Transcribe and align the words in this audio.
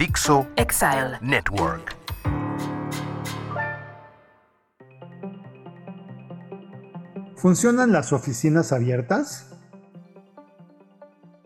Dixo 0.00 0.46
Exile 0.56 1.18
Network. 1.20 1.94
¿Funcionan 7.36 7.92
las 7.92 8.14
oficinas 8.14 8.72
abiertas? 8.72 9.50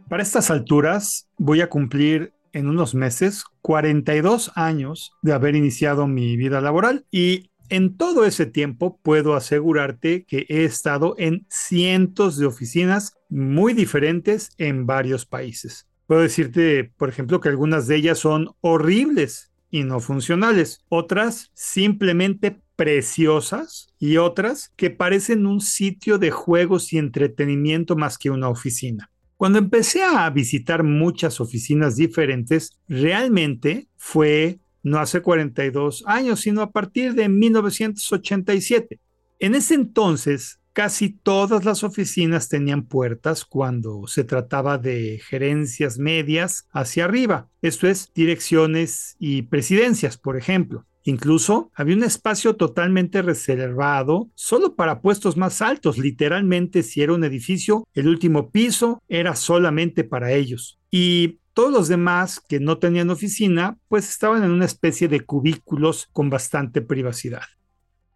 Para 0.09 0.23
estas 0.23 0.53
alturas 0.53 1.29
voy 1.37 1.63
a 1.63 1.69
cumplir 1.69 2.33
en 2.53 2.69
unos 2.69 2.95
meses 2.95 3.43
42 3.61 4.53
años 4.55 5.11
de 5.23 5.33
haber 5.33 5.57
iniciado 5.57 6.07
mi 6.07 6.37
vida 6.37 6.61
laboral 6.61 7.07
y 7.11 7.51
en 7.71 7.97
todo 7.97 8.25
ese 8.25 8.47
tiempo 8.47 9.01
puedo 9.03 9.35
asegurarte 9.35 10.27
que 10.27 10.47
he 10.49 10.63
estado 10.63 11.17
en 11.19 11.45
cientos 11.51 12.39
de 12.39 12.47
oficinas 12.47 13.15
muy 13.29 13.73
diferentes 13.73 14.51
en 14.59 14.87
varios 14.87 15.27
países. 15.27 15.89
Puedo 16.07 16.23
decirte, 16.23 16.93
por 16.97 17.09
ejemplo, 17.09 17.41
que 17.41 17.49
algunas 17.49 17.87
de 17.87 17.97
ellas 17.97 18.19
son 18.19 18.51
horribles 18.61 19.53
y 19.71 19.85
no 19.85 20.01
funcionales, 20.01 20.85
otras 20.89 21.51
simplemente 21.55 22.61
preciosas 22.77 23.89
y 23.99 24.19
otras 24.19 24.73
que 24.77 24.91
parecen 24.91 25.47
un 25.47 25.61
sitio 25.61 26.19
de 26.19 26.31
juegos 26.31 26.93
y 26.93 26.99
entretenimiento 26.99 27.97
más 27.97 28.19
que 28.19 28.31
una 28.31 28.49
oficina. 28.49 29.11
Cuando 29.37 29.59
empecé 29.59 30.03
a 30.03 30.29
visitar 30.31 30.85
muchas 30.85 31.41
oficinas 31.41 31.97
diferentes, 31.97 32.79
realmente 32.89 33.89
fue 33.97 34.61
no 34.85 34.99
hace 34.99 35.23
42 35.23 36.05
años, 36.07 36.41
sino 36.41 36.61
a 36.61 36.71
partir 36.71 37.15
de 37.15 37.29
1987. 37.29 39.01
En 39.41 39.55
ese 39.55 39.75
entonces, 39.75 40.61
casi 40.75 41.09
todas 41.09 41.65
las 41.65 41.85
oficinas 41.85 42.49
tenían 42.51 42.83
puertas 42.87 43.45
cuando 43.47 44.07
se 44.07 44.25
trataba 44.25 44.77
de 44.77 45.23
gerencias 45.27 45.99
medias 45.99 46.69
hacia 46.73 47.07
arriba, 47.07 47.49
esto 47.63 47.89
es, 47.89 48.13
direcciones 48.13 49.17
y 49.19 49.43
presidencias, 49.43 50.19
por 50.19 50.37
ejemplo. 50.37 50.85
Incluso 51.05 51.71
había 51.75 51.97
un 51.97 52.03
espacio 52.03 52.57
totalmente 52.57 53.23
reservado 53.23 54.31
solo 54.35 54.75
para 54.75 55.01
puestos 55.01 55.37
más 55.37 55.61
altos. 55.63 55.99
Literalmente, 55.99 56.83
si 56.83 57.03
era 57.03 57.13
un 57.13 57.25
edificio, 57.25 57.87
el 57.93 58.09
último 58.09 58.51
piso 58.51 59.03
era 59.07 59.37
solamente 59.37 60.03
para 60.03 60.33
ellos. 60.33 60.79
Y 60.91 61.41
todos 61.53 61.71
los 61.71 61.89
demás 61.89 62.41
que 62.41 62.59
no 62.59 62.79
tenían 62.79 63.11
oficina, 63.11 63.79
pues 63.89 64.09
estaban 64.09 64.43
en 64.45 64.51
una 64.51 64.65
especie 64.65 65.07
de 65.09 65.21
cubículos 65.21 66.09
con 66.11 66.31
bastante 66.31 66.81
privacidad. 66.81 67.43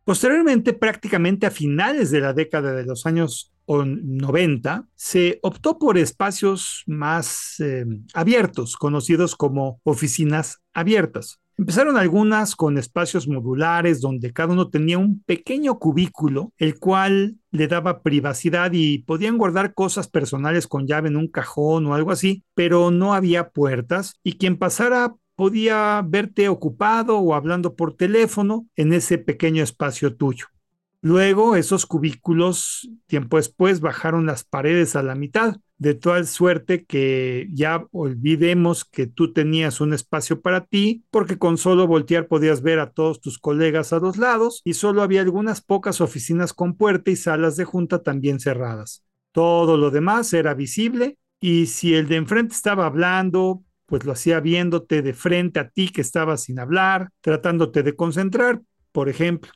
Posteriormente, 0.08 0.72
prácticamente 0.72 1.44
a 1.44 1.50
finales 1.50 2.10
de 2.10 2.20
la 2.20 2.32
década 2.32 2.72
de 2.72 2.82
los 2.82 3.04
años 3.04 3.52
90, 3.66 4.86
se 4.94 5.38
optó 5.42 5.78
por 5.78 5.98
espacios 5.98 6.82
más 6.86 7.56
eh, 7.58 7.84
abiertos, 8.14 8.78
conocidos 8.78 9.36
como 9.36 9.82
oficinas 9.82 10.62
abiertas. 10.72 11.40
Empezaron 11.58 11.98
algunas 11.98 12.56
con 12.56 12.78
espacios 12.78 13.28
modulares 13.28 14.00
donde 14.00 14.32
cada 14.32 14.54
uno 14.54 14.70
tenía 14.70 14.96
un 14.96 15.22
pequeño 15.24 15.78
cubículo, 15.78 16.54
el 16.56 16.78
cual 16.78 17.36
le 17.50 17.68
daba 17.68 18.00
privacidad 18.00 18.70
y 18.72 19.00
podían 19.00 19.36
guardar 19.36 19.74
cosas 19.74 20.08
personales 20.08 20.66
con 20.66 20.86
llave 20.86 21.08
en 21.08 21.18
un 21.18 21.28
cajón 21.28 21.84
o 21.84 21.92
algo 21.92 22.12
así, 22.12 22.44
pero 22.54 22.90
no 22.90 23.12
había 23.12 23.50
puertas 23.50 24.14
y 24.22 24.38
quien 24.38 24.56
pasara 24.56 25.16
podía 25.38 26.02
verte 26.04 26.48
ocupado 26.48 27.16
o 27.18 27.32
hablando 27.32 27.76
por 27.76 27.94
teléfono 27.94 28.66
en 28.74 28.92
ese 28.92 29.18
pequeño 29.18 29.62
espacio 29.62 30.16
tuyo. 30.16 30.46
Luego, 31.00 31.54
esos 31.54 31.86
cubículos, 31.86 32.90
tiempo 33.06 33.36
después, 33.36 33.80
bajaron 33.80 34.26
las 34.26 34.42
paredes 34.42 34.96
a 34.96 35.04
la 35.04 35.14
mitad, 35.14 35.58
de 35.76 35.94
tal 35.94 36.26
suerte 36.26 36.86
que 36.86 37.46
ya 37.52 37.86
olvidemos 37.92 38.84
que 38.84 39.06
tú 39.06 39.32
tenías 39.32 39.80
un 39.80 39.94
espacio 39.94 40.40
para 40.40 40.64
ti, 40.66 41.04
porque 41.12 41.38
con 41.38 41.56
solo 41.56 41.86
voltear 41.86 42.26
podías 42.26 42.60
ver 42.60 42.80
a 42.80 42.90
todos 42.90 43.20
tus 43.20 43.38
colegas 43.38 43.92
a 43.92 44.00
dos 44.00 44.16
lados 44.16 44.60
y 44.64 44.74
solo 44.74 45.02
había 45.02 45.20
algunas 45.20 45.60
pocas 45.60 46.00
oficinas 46.00 46.52
con 46.52 46.74
puerta 46.74 47.12
y 47.12 47.16
salas 47.16 47.56
de 47.56 47.64
junta 47.64 48.02
también 48.02 48.40
cerradas. 48.40 49.04
Todo 49.30 49.76
lo 49.76 49.92
demás 49.92 50.32
era 50.32 50.54
visible 50.54 51.16
y 51.40 51.66
si 51.66 51.94
el 51.94 52.08
de 52.08 52.16
enfrente 52.16 52.56
estaba 52.56 52.86
hablando, 52.86 53.62
pues 53.88 54.04
lo 54.04 54.12
hacía 54.12 54.38
viéndote 54.40 55.00
de 55.00 55.14
frente 55.14 55.60
a 55.60 55.70
ti 55.70 55.88
que 55.88 56.02
estabas 56.02 56.44
sin 56.44 56.60
hablar, 56.60 57.08
tratándote 57.22 57.82
de 57.82 57.96
concentrar, 57.96 58.60
por 58.92 59.08
ejemplo. 59.08 59.50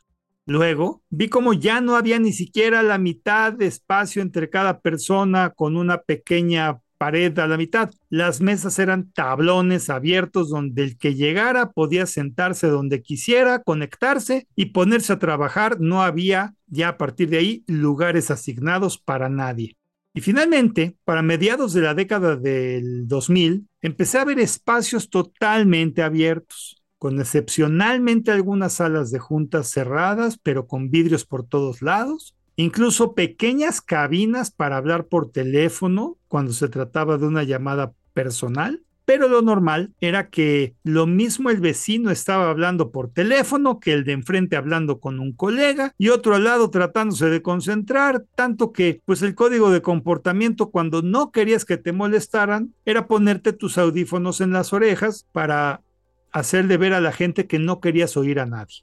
Luego 0.46 1.02
vi 1.10 1.28
como 1.28 1.52
ya 1.52 1.82
no 1.82 1.96
había 1.96 2.18
ni 2.18 2.32
siquiera 2.32 2.82
la 2.82 2.96
mitad 2.96 3.52
de 3.52 3.66
espacio 3.66 4.22
entre 4.22 4.48
cada 4.48 4.80
persona 4.80 5.50
con 5.50 5.76
una 5.76 5.98
pequeña 5.98 6.80
pared 6.96 7.38
a 7.38 7.46
la 7.46 7.58
mitad. 7.58 7.90
Las 8.08 8.40
mesas 8.40 8.78
eran 8.78 9.12
tablones 9.12 9.90
abiertos 9.90 10.48
donde 10.48 10.82
el 10.82 10.96
que 10.96 11.14
llegara 11.14 11.70
podía 11.70 12.06
sentarse 12.06 12.68
donde 12.68 13.02
quisiera, 13.02 13.62
conectarse 13.62 14.46
y 14.56 14.66
ponerse 14.66 15.12
a 15.12 15.18
trabajar. 15.18 15.78
No 15.78 16.02
había 16.02 16.54
ya 16.68 16.88
a 16.88 16.96
partir 16.96 17.28
de 17.28 17.38
ahí 17.38 17.64
lugares 17.66 18.30
asignados 18.30 18.96
para 18.98 19.28
nadie. 19.28 19.76
Y 20.14 20.20
finalmente, 20.20 20.96
para 21.04 21.22
mediados 21.22 21.72
de 21.72 21.80
la 21.80 21.94
década 21.94 22.36
del 22.36 23.08
2000, 23.08 23.66
empecé 23.80 24.18
a 24.18 24.24
ver 24.24 24.38
espacios 24.38 25.08
totalmente 25.08 26.02
abiertos 26.02 26.82
con 27.02 27.18
excepcionalmente 27.18 28.30
algunas 28.30 28.74
salas 28.74 29.10
de 29.10 29.18
juntas 29.18 29.68
cerradas, 29.68 30.38
pero 30.40 30.68
con 30.68 30.88
vidrios 30.88 31.24
por 31.24 31.44
todos 31.44 31.82
lados, 31.82 32.36
incluso 32.54 33.16
pequeñas 33.16 33.80
cabinas 33.80 34.52
para 34.52 34.76
hablar 34.76 35.06
por 35.06 35.32
teléfono 35.32 36.16
cuando 36.28 36.52
se 36.52 36.68
trataba 36.68 37.18
de 37.18 37.26
una 37.26 37.42
llamada 37.42 37.92
personal. 38.12 38.84
Pero 39.12 39.28
lo 39.28 39.42
normal 39.42 39.92
era 40.00 40.30
que 40.30 40.74
lo 40.84 41.06
mismo 41.06 41.50
el 41.50 41.60
vecino 41.60 42.10
estaba 42.10 42.48
hablando 42.48 42.90
por 42.92 43.12
teléfono 43.12 43.78
que 43.78 43.92
el 43.92 44.04
de 44.04 44.12
enfrente 44.12 44.56
hablando 44.56 45.00
con 45.00 45.20
un 45.20 45.34
colega 45.34 45.92
y 45.98 46.08
otro 46.08 46.34
al 46.34 46.44
lado 46.44 46.70
tratándose 46.70 47.28
de 47.28 47.42
concentrar, 47.42 48.24
tanto 48.34 48.72
que 48.72 49.02
pues 49.04 49.20
el 49.20 49.34
código 49.34 49.70
de 49.70 49.82
comportamiento 49.82 50.70
cuando 50.70 51.02
no 51.02 51.30
querías 51.30 51.66
que 51.66 51.76
te 51.76 51.92
molestaran 51.92 52.72
era 52.86 53.06
ponerte 53.06 53.52
tus 53.52 53.76
audífonos 53.76 54.40
en 54.40 54.54
las 54.54 54.72
orejas 54.72 55.26
para 55.30 55.82
hacerle 56.30 56.78
ver 56.78 56.94
a 56.94 57.02
la 57.02 57.12
gente 57.12 57.46
que 57.46 57.58
no 57.58 57.80
querías 57.80 58.16
oír 58.16 58.40
a 58.40 58.46
nadie. 58.46 58.76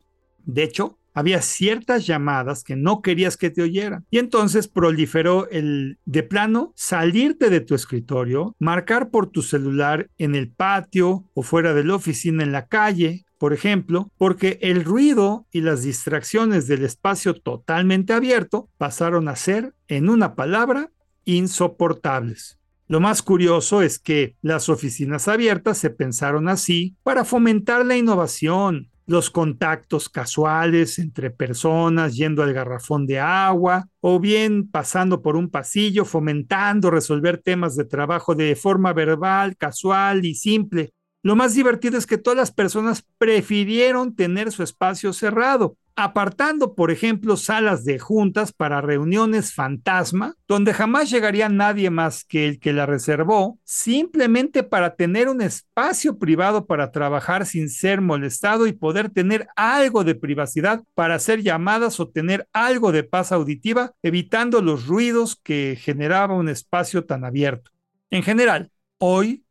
De 0.46 0.62
hecho, 0.62 1.00
había 1.20 1.42
ciertas 1.42 2.08
llamadas 2.08 2.64
que 2.64 2.76
no 2.76 3.02
querías 3.02 3.38
que 3.38 3.50
te 3.50 3.62
oyeran. 3.62 4.06
Y 4.10 4.20
entonces 4.20 4.68
proliferó 4.68 5.50
el 5.50 6.00
de 6.06 6.24
plano 6.24 6.74
salirte 6.76 7.50
de 7.50 7.60
tu 7.60 7.76
escritorio, 7.76 8.56
marcar 8.58 9.10
por 9.10 9.28
tu 9.28 9.42
celular 9.42 10.10
en 10.18 10.36
el 10.36 10.50
patio 10.50 11.26
o 11.34 11.44
fuera 11.44 11.74
de 11.74 11.84
la 11.84 11.96
oficina 11.96 12.44
en 12.44 12.52
la 12.52 12.68
calle, 12.68 13.26
por 13.38 13.54
ejemplo, 13.54 14.12
porque 14.18 14.60
el 14.62 14.84
ruido 14.84 15.46
y 15.52 15.62
las 15.62 15.84
distracciones 15.84 16.68
del 16.68 16.84
espacio 16.84 17.34
totalmente 17.34 18.14
abierto 18.14 18.70
pasaron 18.78 19.28
a 19.28 19.36
ser, 19.36 19.74
en 19.88 20.10
una 20.10 20.36
palabra, 20.36 20.92
insoportables. 21.26 22.60
Lo 22.88 23.00
más 23.00 23.22
curioso 23.22 23.82
es 23.82 24.00
que 24.00 24.36
las 24.42 24.68
oficinas 24.68 25.28
abiertas 25.28 25.78
se 25.78 25.90
pensaron 25.90 26.50
así 26.50 26.96
para 27.04 27.24
fomentar 27.24 27.86
la 27.86 27.96
innovación, 27.96 28.90
los 29.10 29.32
contactos 29.32 30.08
casuales 30.08 31.00
entre 31.00 31.32
personas 31.32 32.16
yendo 32.16 32.44
al 32.44 32.54
garrafón 32.54 33.08
de 33.08 33.20
agua 33.20 33.88
o 34.02 34.20
bien 34.20 34.70
pasando 34.70 35.24
por 35.24 35.36
un 35.36 35.50
pasillo 35.50 36.06
fomentando 36.06 36.92
resolver 36.92 37.40
temas 37.40 37.76
de 37.76 37.86
trabajo 37.86 38.36
de 38.36 38.56
forma 38.56 38.94
verbal, 38.94 39.58
casual 39.58 40.26
y 40.26 40.36
simple. 40.36 40.94
Lo 41.24 41.36
más 41.36 41.56
divertido 41.56 41.98
es 41.98 42.06
que 42.06 42.20
todas 42.20 42.38
las 42.38 42.52
personas 42.52 43.04
prefirieron 43.18 44.16
tener 44.16 44.52
su 44.52 44.62
espacio 44.62 45.12
cerrado, 45.12 45.76
apartando, 45.96 46.76
por 46.76 46.92
ejemplo, 46.92 47.38
salas 47.38 47.84
de 47.84 48.00
juntas 48.00 48.54
para 48.54 48.82
reuniones 48.82 49.54
fantasma, 49.54 50.36
donde 50.48 50.74
jamás 50.74 51.10
llegaría 51.10 51.50
nadie 51.50 51.90
más 51.90 52.24
que 52.24 52.48
el 52.48 52.60
que 52.60 52.74
la 52.74 52.86
reservó, 52.86 53.60
simplemente 53.64 54.64
para 54.64 54.96
tener 54.96 55.30
un 55.30 55.42
espacio 55.42 56.18
privado 56.18 56.66
para 56.66 56.92
trabajar 56.92 57.46
sin 57.46 57.70
ser 57.70 58.02
molestado 58.02 58.68
y 58.68 58.74
poder 58.74 59.10
tener 59.10 59.48
algo 59.56 60.04
de 60.04 60.16
privacidad 60.16 60.84
para 60.96 61.16
hacer 61.16 61.42
llamadas 61.42 62.00
o 62.00 62.10
tener 62.10 62.48
algo 62.54 62.92
de 62.92 63.04
paz 63.04 63.32
auditiva, 63.32 63.94
evitando 64.02 64.62
los 64.62 64.88
ruidos 64.88 65.36
que 65.44 65.78
generaba 65.80 66.36
un 66.36 66.50
espacio 66.50 67.06
tan 67.06 67.26
abierto. 67.26 67.72
En 68.10 68.24
general, 68.24 68.72
hoy 68.98 69.44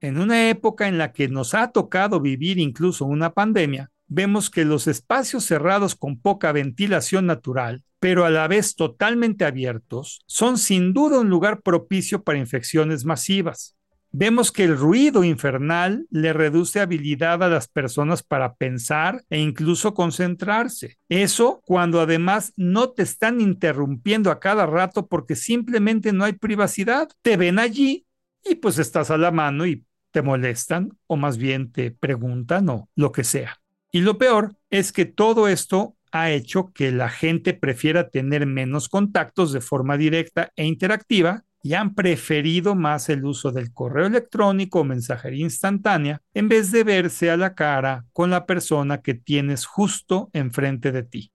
en 0.00 0.18
una 0.18 0.48
época 0.48 0.88
en 0.88 0.98
la 0.98 1.12
que 1.12 1.28
nos 1.28 1.54
ha 1.54 1.72
tocado 1.72 2.20
vivir 2.20 2.58
incluso 2.58 3.04
una 3.04 3.32
pandemia, 3.32 3.90
vemos 4.10 4.50
que 4.50 4.66
los 4.66 4.88
espacios 4.88 5.44
cerrados 5.44 5.94
con 5.94 6.20
poca 6.20 6.52
ventilación 6.52 7.26
natural, 7.26 7.84
pero 8.00 8.24
a 8.24 8.30
la 8.30 8.48
vez 8.48 8.74
totalmente 8.74 9.44
abiertos, 9.44 10.20
son 10.26 10.58
sin 10.58 10.92
duda 10.92 11.20
un 11.20 11.30
lugar 11.30 11.62
propicio 11.62 12.22
para 12.22 12.38
infecciones 12.38 13.04
masivas. 13.04 13.76
Vemos 14.12 14.50
que 14.50 14.64
el 14.64 14.76
ruido 14.76 15.22
infernal 15.22 16.06
le 16.10 16.32
reduce 16.32 16.80
habilidad 16.80 17.44
a 17.44 17.48
las 17.48 17.68
personas 17.68 18.24
para 18.24 18.54
pensar 18.54 19.22
e 19.30 19.38
incluso 19.38 19.94
concentrarse. 19.94 20.98
Eso 21.08 21.62
cuando 21.64 22.00
además 22.00 22.52
no 22.56 22.90
te 22.90 23.04
están 23.04 23.40
interrumpiendo 23.40 24.32
a 24.32 24.40
cada 24.40 24.66
rato 24.66 25.06
porque 25.06 25.36
simplemente 25.36 26.12
no 26.12 26.24
hay 26.24 26.32
privacidad. 26.32 27.08
Te 27.22 27.36
ven 27.36 27.60
allí 27.60 28.04
y 28.42 28.56
pues 28.56 28.78
estás 28.78 29.12
a 29.12 29.18
la 29.18 29.30
mano 29.30 29.64
y 29.64 29.84
te 30.10 30.22
molestan 30.22 30.90
o 31.06 31.14
más 31.16 31.38
bien 31.38 31.70
te 31.70 31.92
preguntan 31.92 32.68
o 32.68 32.88
lo 32.96 33.12
que 33.12 33.22
sea. 33.22 33.59
Y 33.92 34.00
lo 34.00 34.18
peor 34.18 34.54
es 34.70 34.92
que 34.92 35.04
todo 35.04 35.48
esto 35.48 35.96
ha 36.12 36.30
hecho 36.30 36.72
que 36.72 36.92
la 36.92 37.08
gente 37.08 37.54
prefiera 37.54 38.08
tener 38.10 38.46
menos 38.46 38.88
contactos 38.88 39.52
de 39.52 39.60
forma 39.60 39.96
directa 39.96 40.52
e 40.56 40.64
interactiva 40.64 41.44
y 41.62 41.74
han 41.74 41.94
preferido 41.94 42.74
más 42.74 43.08
el 43.08 43.24
uso 43.24 43.52
del 43.52 43.72
correo 43.72 44.06
electrónico 44.06 44.80
o 44.80 44.84
mensajería 44.84 45.44
instantánea 45.44 46.22
en 46.32 46.48
vez 46.48 46.72
de 46.72 46.84
verse 46.84 47.30
a 47.30 47.36
la 47.36 47.54
cara 47.54 48.06
con 48.12 48.30
la 48.30 48.46
persona 48.46 49.02
que 49.02 49.14
tienes 49.14 49.66
justo 49.66 50.30
enfrente 50.32 50.90
de 50.90 51.02
ti. 51.02 51.32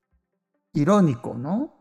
Irónico, 0.74 1.36
¿no? 1.36 1.74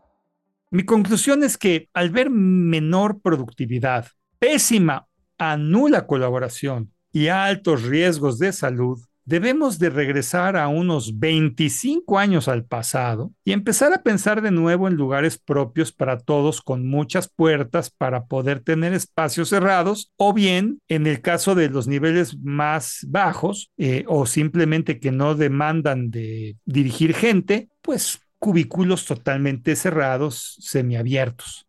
Mi 0.71 0.83
conclusión 0.83 1.43
es 1.43 1.57
que 1.57 1.89
al 1.93 2.09
ver 2.09 2.29
menor 2.29 3.21
productividad, 3.21 4.07
pésima 4.39 5.07
a 5.37 5.57
nula 5.57 6.05
colaboración 6.05 6.91
y 7.11 7.27
altos 7.27 7.83
riesgos 7.83 8.39
de 8.39 8.51
salud, 8.51 8.99
debemos 9.25 9.79
de 9.79 9.89
regresar 9.89 10.55
a 10.55 10.67
unos 10.67 11.19
25 11.19 12.17
años 12.17 12.47
al 12.47 12.63
pasado 12.63 13.31
y 13.43 13.51
empezar 13.51 13.91
a 13.93 14.03
pensar 14.03 14.41
de 14.41 14.51
nuevo 14.51 14.87
en 14.87 14.95
lugares 14.95 15.37
propios 15.37 15.91
para 15.91 16.19
todos 16.19 16.61
con 16.61 16.87
muchas 16.87 17.27
puertas 17.27 17.89
para 17.89 18.25
poder 18.25 18.59
tener 18.59 18.93
espacios 18.93 19.49
cerrados 19.49 20.11
o 20.17 20.33
bien 20.33 20.79
en 20.87 21.07
el 21.07 21.21
caso 21.21 21.55
de 21.55 21.69
los 21.69 21.87
niveles 21.87 22.37
más 22.39 22.99
bajos 23.07 23.71
eh, 23.77 24.05
o 24.07 24.25
simplemente 24.25 24.99
que 24.99 25.11
no 25.11 25.35
demandan 25.35 26.11
de 26.11 26.57
dirigir 26.65 27.13
gente, 27.13 27.69
pues 27.81 28.21
cubículos 28.39 29.05
totalmente 29.05 29.75
cerrados, 29.75 30.57
semiabiertos. 30.59 31.64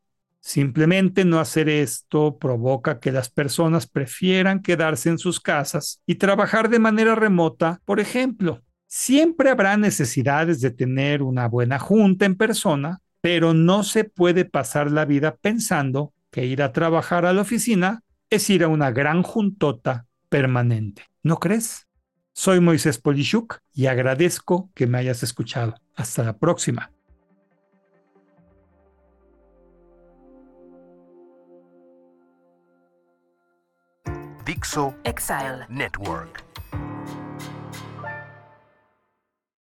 Simplemente 0.47 1.25
no 1.25 1.41
hacer 1.41 1.69
esto 1.69 2.39
provoca 2.39 3.01
que 3.01 3.11
las 3.11 3.31
personas 3.31 3.89
prefieran 3.89 4.63
quedarse 4.63 5.09
en 5.09 5.19
sus 5.19 5.41
casas 5.41 6.01
y 6.07 6.15
trabajar 6.15 6.69
de 6.69 6.79
manera 6.79 7.17
remota, 7.17 7.81
por 7.85 7.99
ejemplo. 7.99 8.63
Siempre 8.87 9.51
habrá 9.51 9.77
necesidades 9.77 10.61
de 10.61 10.71
tener 10.71 11.21
una 11.21 11.49
buena 11.49 11.81
junta 11.81 12.27
en 12.27 12.37
persona, 12.37 13.01
pero 13.21 13.55
no 13.55 13.83
se 13.83 14.05
puede 14.05 14.45
pasar 14.45 14.93
la 14.93 15.05
vida 15.05 15.35
pensando 15.35 16.13
que 16.31 16.47
ir 16.47 16.63
a 16.63 16.71
trabajar 16.71 17.27
a 17.27 17.33
la 17.33 17.41
oficina 17.41 18.05
es 18.31 18.49
ir 18.49 18.63
a 18.63 18.69
una 18.69 18.93
gran 18.93 19.25
juntota 19.25 20.07
permanente. 20.29 21.03
¿No 21.25 21.41
crees? 21.41 21.89
Soy 22.35 22.61
Moisés 22.61 22.99
Polishuk 22.99 23.59
y 23.75 23.87
agradezco 23.87 24.71
que 24.77 24.87
me 24.87 24.99
hayas 24.99 25.25
escuchado. 25.25 25.75
Hasta 25.97 26.23
la 26.23 26.39
próxima. 26.39 26.93
Dixo 34.47 34.95
Exile 35.05 35.67
Network. 35.69 36.46